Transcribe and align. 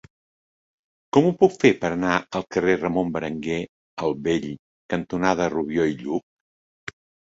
Com 1.17 1.27
ho 1.27 1.33
puc 1.43 1.57
fer 1.65 1.71
per 1.83 1.91
anar 1.97 2.15
al 2.41 2.47
carrer 2.57 2.75
Ramon 2.85 3.13
Berenguer 3.19 3.61
el 4.09 4.19
Vell 4.27 4.51
cantonada 4.97 5.51
Rubió 5.57 5.91
i 5.95 5.99
Lluch? 6.05 6.95